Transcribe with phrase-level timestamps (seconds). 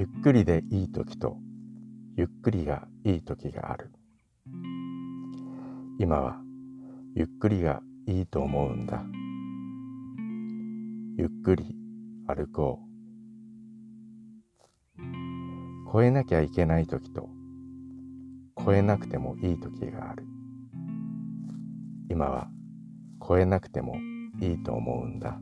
[0.00, 1.36] ゆっくりでいい時と
[2.16, 3.90] ゆっくりがいい時がある。
[5.98, 6.40] 今は
[7.14, 9.04] ゆっくりがいいと思うんだ。
[11.18, 11.76] ゆっくり
[12.26, 12.80] 歩こ
[14.96, 15.00] う。
[15.90, 17.28] 越えなきゃいけない時と
[18.58, 20.24] 越えなくてもいい時がある。
[22.08, 22.48] 今は
[23.22, 23.96] 越えなくても
[24.40, 25.38] いいと思うんだ。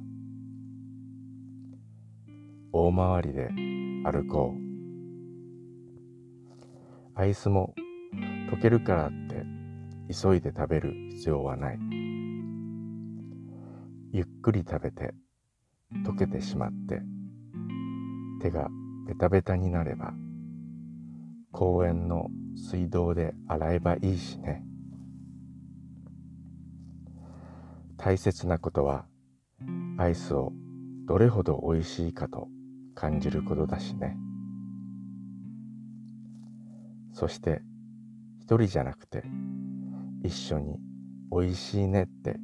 [2.73, 3.78] 大回りで
[4.11, 4.59] 歩こう。
[7.15, 7.75] アイスも
[8.51, 9.45] 溶けるからって
[10.13, 11.79] 急いで食べる必要はない。
[14.13, 15.13] ゆっくり食べて
[16.07, 17.03] 溶けてしまって
[18.41, 18.69] 手が
[19.07, 20.15] ベタベタになれば
[21.53, 24.65] 公園の水道で洗えばいいしね。
[27.99, 29.05] 大切なことは
[29.99, 30.53] アイスを
[31.07, 32.49] どれほどおいしいかと
[32.99, 34.17] 感じることだしね。
[37.13, 37.63] そして
[38.41, 39.23] 一人じゃなくて
[40.25, 40.81] 一緒に
[41.31, 42.41] おいしいねって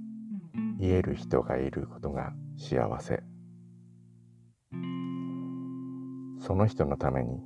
[0.79, 3.25] 言える人がいることが幸せ。
[6.39, 7.43] その人のために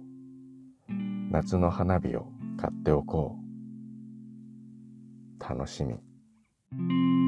[1.31, 2.27] 夏の花火を
[2.59, 3.49] 買っておこう。
[5.43, 7.28] 楽しみ。